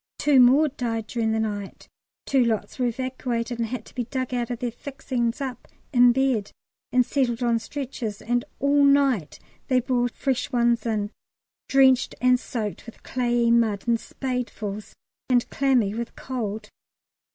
Two 0.17 0.39
more 0.39 0.67
died 0.67 1.05
during 1.05 1.31
the 1.31 1.39
night, 1.39 1.87
two 2.25 2.43
lots 2.43 2.79
were 2.79 2.87
evacuated, 2.87 3.59
and 3.59 3.67
had 3.67 3.85
to 3.85 3.93
be 3.93 4.05
dug 4.05 4.33
out 4.33 4.49
of 4.49 4.57
their 4.57 4.71
fixings 4.71 5.39
up 5.39 5.67
in 5.93 6.11
bed 6.11 6.51
and 6.91 7.05
settled 7.05 7.43
on 7.43 7.59
stretchers, 7.59 8.19
and 8.19 8.43
all 8.59 8.83
night 8.83 9.37
they 9.67 9.79
brought 9.79 10.17
fresh 10.17 10.51
ones 10.51 10.87
in, 10.87 11.11
drenched 11.69 12.15
and 12.19 12.39
soaked 12.39 12.87
with 12.87 13.03
clayey 13.03 13.51
mud 13.51 13.87
in 13.87 13.95
spadefuls, 13.95 14.95
and 15.29 15.47
clammy 15.51 15.93
with 15.93 16.15
cold. 16.15 16.69